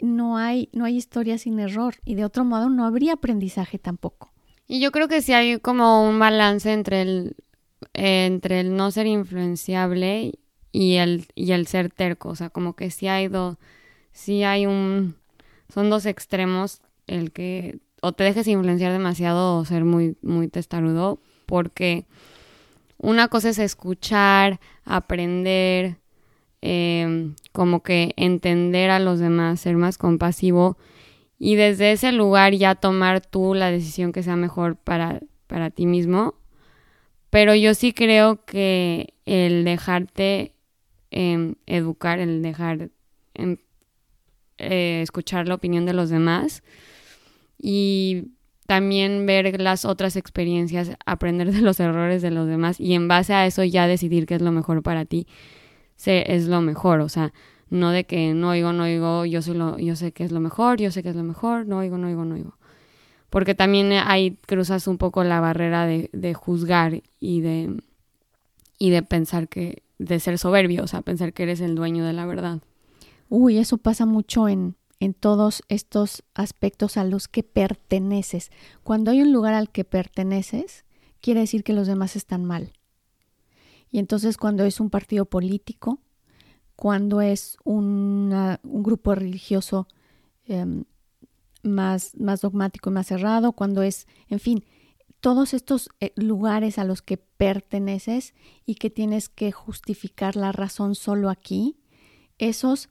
[0.00, 4.32] no hay, no hay historia sin error y de otro modo no habría aprendizaje tampoco.
[4.66, 7.36] Y yo creo que sí hay como un balance entre el,
[7.92, 10.38] entre el no ser influenciable
[10.72, 12.30] y el, y el ser terco.
[12.30, 13.56] O sea, como que sí hay dos,
[14.12, 15.16] sí hay un,
[15.72, 21.20] son dos extremos, el que o te dejes influenciar demasiado o ser muy, muy testarudo,
[21.46, 22.06] porque
[23.04, 25.98] una cosa es escuchar, aprender,
[26.66, 30.78] Em, como que entender a los demás, ser más compasivo
[31.38, 35.84] y desde ese lugar ya tomar tú la decisión que sea mejor para, para ti
[35.84, 36.36] mismo.
[37.28, 40.54] Pero yo sí creo que el dejarte
[41.10, 42.88] em, educar, el dejar
[43.34, 43.58] em,
[44.56, 46.62] eh, escuchar la opinión de los demás
[47.58, 48.28] y
[48.66, 53.34] también ver las otras experiencias, aprender de los errores de los demás y en base
[53.34, 55.26] a eso ya decidir qué es lo mejor para ti
[55.96, 57.32] sé, es lo mejor, o sea,
[57.70, 60.40] no de que no oigo, no oigo, yo, soy lo, yo sé que es lo
[60.40, 62.56] mejor, yo sé que es lo mejor, no oigo, no oigo, no oigo.
[63.30, 67.82] Porque también ahí cruzas un poco la barrera de, de juzgar y de,
[68.78, 72.12] y de pensar que, de ser soberbio, o sea, pensar que eres el dueño de
[72.12, 72.60] la verdad.
[73.28, 78.50] Uy, eso pasa mucho en, en todos estos aspectos a los que perteneces.
[78.82, 80.86] Cuando hay un lugar al que perteneces,
[81.20, 82.72] quiere decir que los demás están mal.
[83.90, 86.00] Y entonces cuando es un partido político,
[86.74, 89.88] cuando es un grupo religioso
[90.46, 90.84] em,
[91.62, 94.64] más, más dogmático y más cerrado, cuando es, en fin,
[95.20, 98.32] todos estos eh, lugares a los que perteneces
[98.64, 101.76] y que tienes que justificar la razón solo aquí,
[102.38, 102.88] esos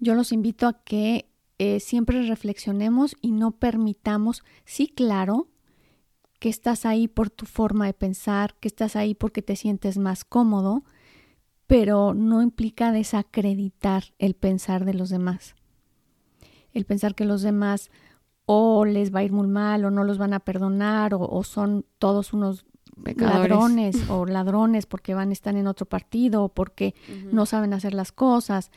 [0.00, 1.29] yo los invito a que
[1.62, 5.48] eh, siempre reflexionemos y no permitamos, sí, claro,
[6.38, 10.24] que estás ahí por tu forma de pensar, que estás ahí porque te sientes más
[10.24, 10.84] cómodo,
[11.66, 15.54] pero no implica desacreditar el pensar de los demás.
[16.72, 17.90] El pensar que los demás
[18.46, 21.84] o les va a ir muy mal o no los van a perdonar o, son
[21.98, 22.64] todos unos
[23.16, 26.94] ladrones o ladrones porque van a estar en otro partido o porque
[27.30, 28.70] no saben hacer las cosas.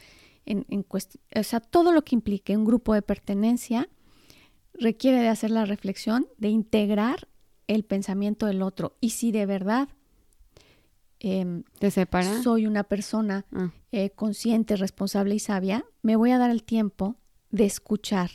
[0.46, 3.90] En, en o sea, todo lo que implique un grupo de pertenencia
[4.74, 7.28] requiere de hacer la reflexión, de integrar
[7.68, 8.98] el pensamiento del otro.
[9.00, 9.90] Y si de verdad
[11.20, 12.42] em, ¿Te separa?
[12.42, 13.72] soy una persona ah.
[13.92, 17.16] eh, consciente, responsable y sabia, me voy a dar el tiempo
[17.50, 18.32] de escuchar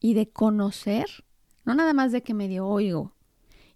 [0.00, 1.06] y de conocer,
[1.64, 3.14] no nada más de que me dio oigo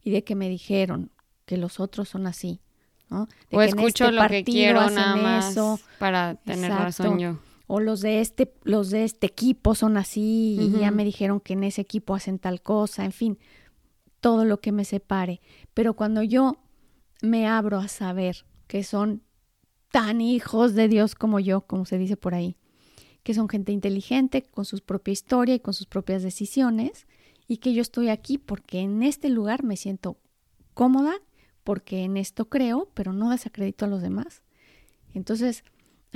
[0.03, 1.11] y de que me dijeron
[1.45, 2.61] que los otros son así.
[3.09, 3.29] ¿no?
[3.53, 5.57] o escucho este lo que quiero nada más
[5.99, 7.39] para tener razón yo.
[7.67, 11.55] O los de este, los de este equipo son así y ya me dijeron que
[11.55, 13.39] en ese equipo hacen tal cosa, en fin
[14.27, 15.41] todo lo que me separe.
[15.73, 16.57] Pero cuando yo
[17.23, 19.23] me abro a saber que son
[19.93, 22.57] tan hijos de Dios como yo, como se dice por ahí,
[23.23, 27.07] que son gente inteligente, con su propia historia y con sus propias decisiones,
[27.47, 30.17] y que yo estoy aquí porque en este lugar me siento
[30.75, 31.15] cómoda,
[31.63, 34.43] porque en esto creo, pero no desacredito a los demás.
[35.15, 35.63] Entonces,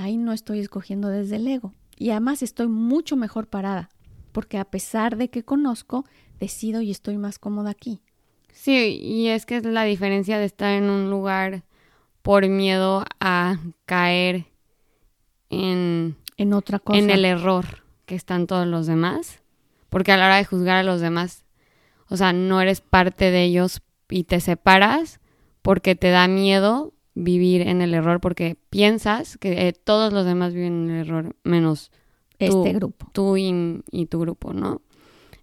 [0.00, 1.74] ahí no estoy escogiendo desde el ego.
[1.96, 3.90] Y además estoy mucho mejor parada,
[4.32, 6.04] porque a pesar de que conozco,
[6.38, 8.00] decido y estoy más cómoda aquí.
[8.52, 11.64] Sí, y es que es la diferencia de estar en un lugar
[12.22, 14.46] por miedo a caer
[15.50, 16.98] en, en otra cosa.
[16.98, 19.40] en el error que están todos los demás.
[19.88, 21.44] Porque a la hora de juzgar a los demás,
[22.08, 25.20] o sea, no eres parte de ellos y te separas
[25.62, 30.54] porque te da miedo vivir en el error, porque piensas que eh, todos los demás
[30.54, 31.90] viven en el error, menos
[32.38, 33.06] este grupo.
[33.12, 34.80] Tú y, y, tu grupo, ¿no?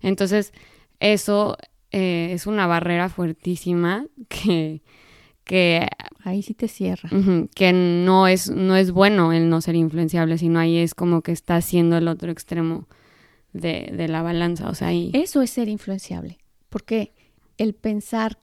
[0.02, 0.52] Entonces,
[1.00, 1.58] eso
[1.92, 4.82] eh, es una barrera fuertísima que,
[5.44, 5.88] que
[6.24, 7.10] ahí sí te cierra.
[7.54, 11.32] que no es, no es bueno el no ser influenciable, sino ahí es como que
[11.32, 12.88] está haciendo el otro extremo
[13.54, 14.70] de, de la balanza.
[14.70, 15.12] O sea, ahí...
[15.14, 17.14] Eso es ser influenciable, porque
[17.58, 18.40] el pensar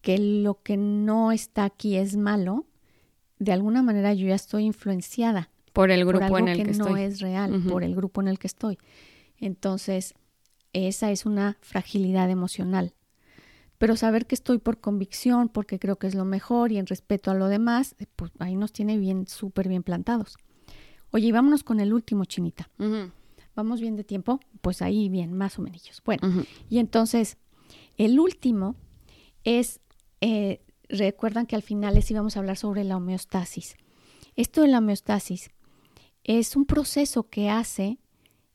[0.00, 2.66] que lo que no está aquí es malo,
[3.38, 6.96] de alguna manera yo ya estoy influenciada por el grupo en el que, que no
[6.96, 8.78] es real, por el grupo en el que estoy.
[9.38, 10.14] Entonces,
[10.72, 12.94] esa es una fragilidad emocional.
[13.78, 17.30] Pero saber que estoy por convicción, porque creo que es lo mejor y en respeto
[17.30, 20.36] a lo demás, pues ahí nos tiene bien, súper bien plantados.
[21.12, 22.68] Oye, y vámonos con el último, Chinita.
[23.56, 24.38] ¿Vamos bien de tiempo?
[24.60, 26.02] Pues ahí bien, más o menos.
[26.04, 27.38] Bueno, y entonces,
[27.96, 28.76] el último
[29.44, 29.80] es,
[30.20, 33.76] eh, recuerdan que al final les íbamos a hablar sobre la homeostasis.
[34.36, 35.50] Esto de la homeostasis
[36.24, 37.98] es un proceso que hace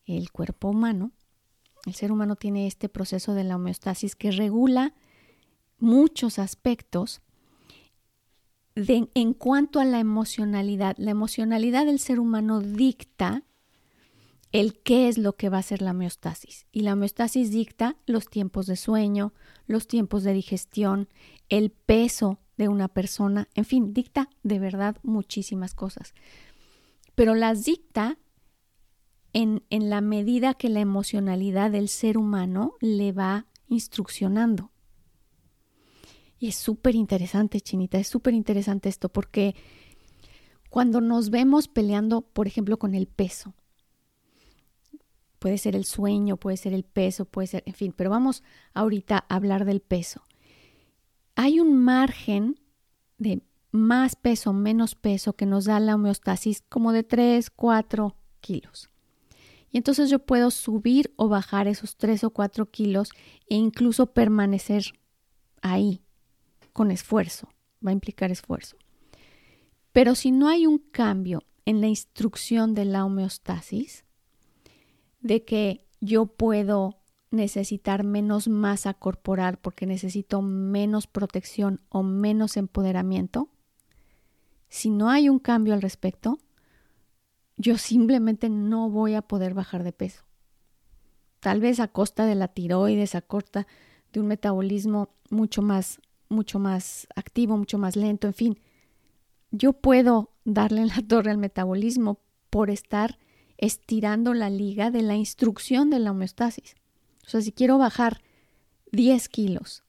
[0.04, 1.12] el cuerpo humano.
[1.84, 4.94] El ser humano tiene este proceso de la homeostasis que regula
[5.78, 7.20] muchos aspectos
[8.74, 10.96] en cuanto a la emocionalidad.
[10.98, 13.45] La emocionalidad del ser humano dicta
[14.52, 16.66] el qué es lo que va a ser la homeostasis.
[16.72, 19.32] Y la homeostasis dicta los tiempos de sueño,
[19.66, 21.08] los tiempos de digestión,
[21.48, 26.14] el peso de una persona, en fin, dicta de verdad muchísimas cosas.
[27.14, 28.18] Pero las dicta
[29.32, 34.70] en, en la medida que la emocionalidad del ser humano le va instruccionando.
[36.38, 39.54] Y es súper interesante, Chinita, es súper interesante esto porque
[40.70, 43.54] cuando nos vemos peleando, por ejemplo, con el peso,
[45.46, 48.42] puede ser el sueño, puede ser el peso, puede ser, en fin, pero vamos
[48.74, 50.22] ahorita a hablar del peso.
[51.36, 52.58] Hay un margen
[53.16, 58.90] de más peso, menos peso que nos da la homeostasis como de 3, 4 kilos.
[59.70, 63.10] Y entonces yo puedo subir o bajar esos 3 o 4 kilos
[63.48, 64.94] e incluso permanecer
[65.62, 66.02] ahí
[66.72, 67.50] con esfuerzo,
[67.86, 68.78] va a implicar esfuerzo.
[69.92, 74.05] Pero si no hay un cambio en la instrucción de la homeostasis,
[75.20, 76.98] de que yo puedo
[77.30, 83.50] necesitar menos masa corporal porque necesito menos protección o menos empoderamiento,
[84.68, 86.38] si no hay un cambio al respecto,
[87.56, 90.24] yo simplemente no voy a poder bajar de peso.
[91.40, 93.66] Tal vez a costa de la tiroides, a costa
[94.12, 98.58] de un metabolismo mucho más mucho más activo, mucho más lento, en fin.
[99.50, 103.18] Yo puedo darle en la torre al metabolismo por estar
[103.58, 106.74] estirando la liga de la instrucción de la homeostasis.
[107.26, 108.22] O sea, si quiero bajar
[108.92, 109.84] 10 kilos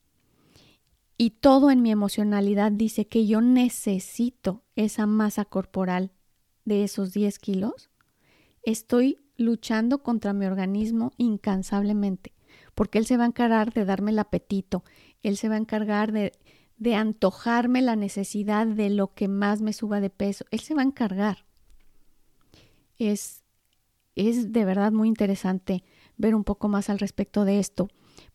[1.17, 6.12] y todo en mi emocionalidad dice que yo necesito esa masa corporal
[6.65, 7.89] de esos 10 kilos,
[8.63, 12.34] estoy luchando contra mi organismo incansablemente,
[12.75, 14.84] porque él se va a encargar de darme el apetito,
[15.23, 16.34] él se va a encargar de,
[16.77, 20.45] de antojarme la necesidad de lo que más me suba de peso.
[20.51, 21.45] Él se va a encargar.
[22.97, 23.43] Es,
[24.17, 25.84] es de verdad muy interesante
[26.17, 27.88] ver un poco más al respecto de esto.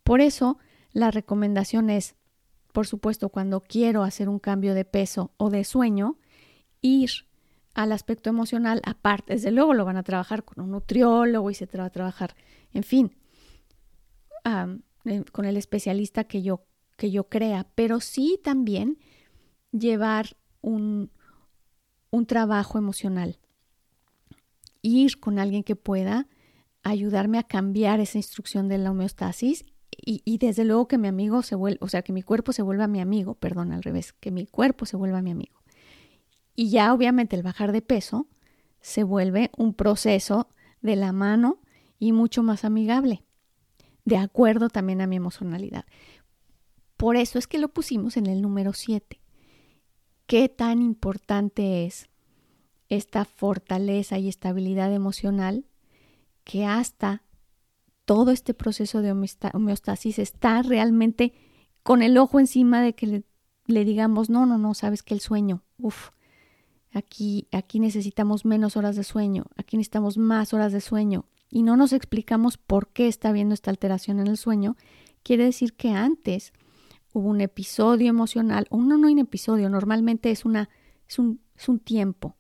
[0.03, 0.59] Por eso,
[0.93, 2.15] la recomendación es,
[2.73, 6.19] por supuesto, cuando quiero hacer un cambio de peso o de sueño,
[6.81, 7.11] ir
[7.75, 9.35] al aspecto emocional aparte.
[9.35, 12.35] Desde luego lo van a trabajar con un nutriólogo y se va a trabajar,
[12.73, 13.17] en fin,
[15.33, 16.65] con el especialista que yo
[16.97, 18.99] que yo crea, pero sí también
[19.73, 21.11] llevar un,
[22.11, 23.39] un trabajo emocional.
[24.83, 26.29] Ir con alguien que pueda
[26.83, 29.65] ayudarme a cambiar esa instrucción de la homeostasis
[29.97, 32.89] y, desde luego que mi amigo se vuelva, o sea, que mi cuerpo se vuelva
[32.89, 35.63] mi amigo, perdón, al revés, que mi cuerpo se vuelva mi amigo.
[36.57, 38.27] Y ya obviamente el bajar de peso
[38.81, 40.49] se vuelve un proceso
[40.81, 41.61] de la mano
[41.99, 43.23] y mucho más amigable,
[44.05, 45.85] de acuerdo también a mi emocionalidad.
[46.97, 49.21] Por eso es que lo pusimos en el número 7.
[50.27, 52.09] ¿Qué tan importante es
[52.97, 55.65] esta fortaleza y estabilidad emocional
[56.45, 57.23] que hasta
[58.05, 61.33] todo este proceso de homeostasis está realmente
[61.83, 63.25] con el ojo encima de que
[63.67, 66.11] le, digamos, no, no, no, sabes que el sueño, uff,
[66.93, 71.77] aquí, aquí necesitamos menos horas de sueño, aquí necesitamos más horas de sueño, y no
[71.77, 74.77] nos explicamos por qué está habiendo esta alteración en el sueño,
[75.23, 76.53] quiere decir que antes
[77.15, 80.69] hubo un episodio emocional, o no, no un episodio, normalmente es, una,
[81.09, 82.37] es, un, es un tiempo,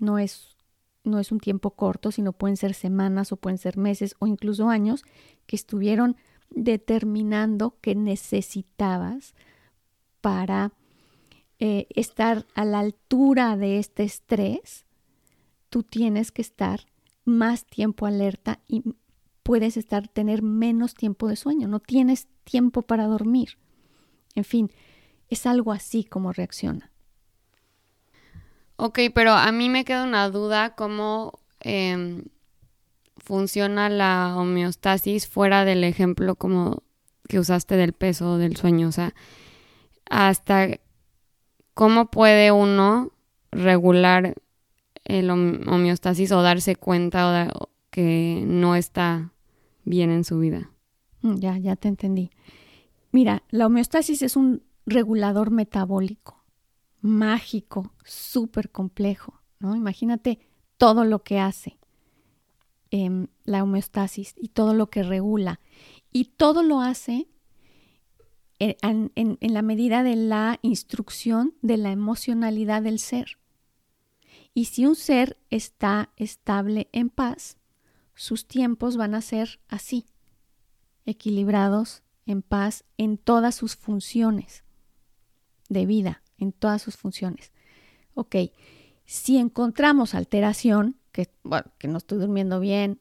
[0.00, 0.56] no es,
[1.04, 4.68] no es un tiempo corto, sino pueden ser semanas o pueden ser meses o incluso
[4.68, 5.04] años
[5.46, 6.16] que estuvieron
[6.50, 9.34] determinando que necesitabas
[10.20, 10.72] para
[11.58, 14.86] eh, estar a la altura de este estrés,
[15.68, 16.86] tú tienes que estar
[17.24, 18.82] más tiempo alerta y
[19.42, 23.58] puedes estar tener menos tiempo de sueño, no tienes tiempo para dormir.
[24.34, 24.70] En fin,
[25.28, 26.89] es algo así como reacciona.
[28.82, 32.24] Ok, pero a mí me queda una duda cómo em,
[33.18, 36.82] funciona la homeostasis fuera del ejemplo como
[37.28, 38.88] que usaste del peso del sueño.
[38.88, 39.14] O sea,
[40.08, 40.80] hasta
[41.74, 43.12] cómo puede uno
[43.52, 44.34] regular
[45.04, 47.52] el homeostasis o darse cuenta
[47.90, 49.34] que no está
[49.84, 50.70] bien en su vida.
[51.20, 52.30] Mm, ya, ya te entendí.
[53.12, 56.39] Mira, la homeostasis es un regulador metabólico,
[57.00, 59.76] mágico, súper complejo, ¿no?
[59.76, 60.38] Imagínate
[60.76, 61.78] todo lo que hace
[62.90, 65.60] em, la homeostasis y todo lo que regula.
[66.12, 67.28] Y todo lo hace
[68.58, 73.38] en, en la medida de la instrucción de la emocionalidad del ser.
[74.52, 77.56] Y si un ser está estable en paz,
[78.14, 80.06] sus tiempos van a ser así,
[81.06, 84.64] equilibrados, en paz, en todas sus funciones
[85.68, 87.52] de vida, en todas sus funciones.
[88.14, 88.36] Ok,
[89.04, 93.00] si encontramos alteración, que, bueno, que no estoy durmiendo bien,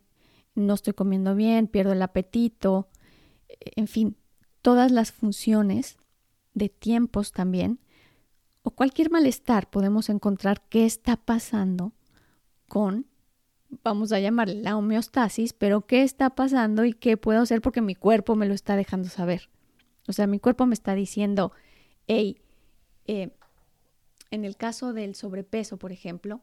[0.55, 2.87] no estoy comiendo bien, pierdo el apetito,
[3.59, 4.15] en fin,
[4.61, 5.97] todas las funciones
[6.53, 7.79] de tiempos también,
[8.61, 11.93] o cualquier malestar, podemos encontrar qué está pasando
[12.67, 13.07] con,
[13.83, 17.95] vamos a llamarle la homeostasis, pero qué está pasando y qué puedo hacer porque mi
[17.95, 19.49] cuerpo me lo está dejando saber.
[20.07, 21.51] O sea, mi cuerpo me está diciendo,
[22.07, 22.41] hey,
[23.09, 23.31] eh,
[24.29, 26.41] en el caso del sobrepeso, por ejemplo,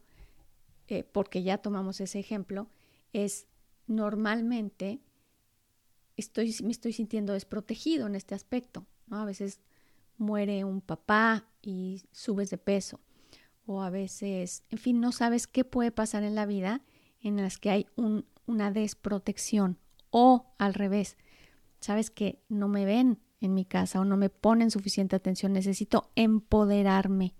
[0.89, 2.69] eh, porque ya tomamos ese ejemplo,
[3.13, 3.47] es
[3.87, 4.99] normalmente
[6.17, 8.85] estoy, me estoy sintiendo desprotegido en este aspecto.
[9.13, 9.61] A veces
[10.19, 12.99] muere un papá y subes de peso.
[13.65, 16.83] O a veces, en fin, no sabes qué puede pasar en la vida
[17.21, 19.79] en las que hay un, una desprotección.
[20.11, 21.17] O al revés,
[21.79, 25.53] sabes que no me ven en mi casa o no me ponen suficiente atención.
[25.53, 27.35] Necesito empoderarme.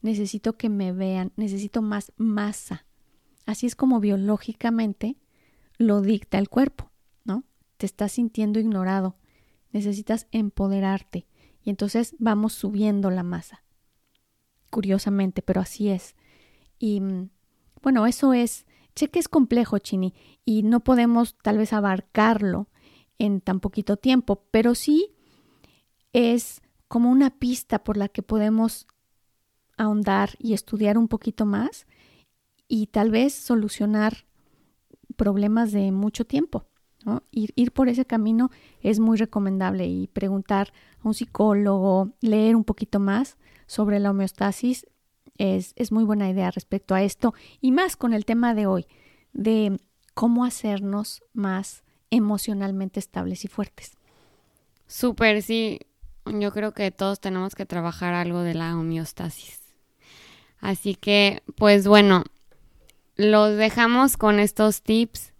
[0.00, 1.32] Necesito que me vean.
[1.36, 2.86] Necesito más masa.
[3.46, 5.16] Así es como biológicamente
[5.78, 6.90] lo dicta el cuerpo,
[7.24, 7.44] ¿no?
[7.76, 9.16] Te estás sintiendo ignorado.
[9.72, 11.26] Necesitas empoderarte
[11.62, 13.64] y entonces vamos subiendo la masa.
[14.70, 16.14] Curiosamente, pero así es.
[16.78, 17.02] Y
[17.82, 22.68] bueno, eso es, sé que es complejo, Chini, y no podemos tal vez abarcarlo
[23.18, 25.11] en tan poquito tiempo, pero sí
[26.12, 28.86] es como una pista por la que podemos
[29.76, 31.86] ahondar y estudiar un poquito más
[32.68, 34.26] y tal vez solucionar
[35.16, 36.66] problemas de mucho tiempo.
[37.32, 38.50] Ir, por ese camino
[38.80, 43.36] es muy recomendable y preguntar a un psicólogo, leer un poquito más
[43.66, 44.86] sobre la homeostasis
[45.36, 48.86] es, es muy buena idea respecto a esto y más con el tema de hoy,
[49.32, 49.80] de
[50.14, 53.96] cómo hacernos más emocionalmente estables y fuertes.
[54.86, 55.80] Súper, sí.
[56.26, 59.60] Yo creo que todos tenemos que trabajar algo de la homeostasis.
[60.60, 62.24] Así que, pues bueno,
[63.16, 65.32] los dejamos con estos tips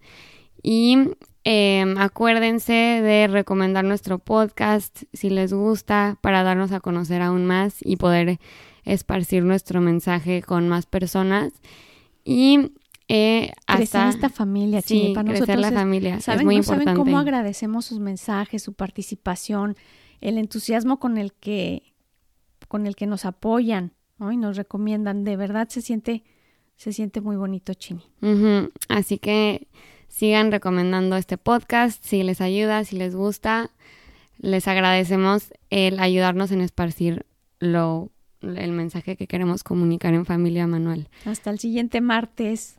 [0.61, 0.97] y
[1.45, 7.75] Em, acuérdense de recomendar nuestro podcast si les gusta para darnos a conocer aún más
[7.81, 8.39] y poder
[8.85, 11.51] esparcir nuestro mensaje con más personas.
[12.23, 12.71] Y
[13.09, 16.21] eh, hasta esta familia, sí, para crecer la familia.
[16.21, 16.91] ¿saben, es muy no importante.
[16.91, 19.75] saben cómo agradecemos sus mensajes, su participación,
[20.23, 21.93] el entusiasmo con el que,
[22.69, 23.91] con el que nos apoyan
[24.31, 25.25] y nos recomiendan.
[25.25, 26.23] De verdad se siente,
[26.77, 28.03] se siente muy bonito, Chini.
[28.87, 29.67] Así que
[30.07, 33.71] sigan recomendando este podcast si les ayuda, si les gusta.
[34.37, 37.25] Les agradecemos el ayudarnos en esparcir
[37.59, 38.09] lo,
[38.41, 41.09] el mensaje que queremos comunicar en Familia Manuel.
[41.25, 42.77] Hasta el siguiente martes.